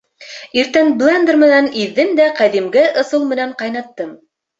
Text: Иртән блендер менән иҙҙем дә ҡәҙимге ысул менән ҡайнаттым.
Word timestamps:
Иртән 0.59 0.87
блендер 1.01 1.37
менән 1.43 1.67
иҙҙем 1.83 2.15
дә 2.21 2.25
ҡәҙимге 2.39 2.87
ысул 3.03 3.29
менән 3.35 3.53
ҡайнаттым. 3.61 4.09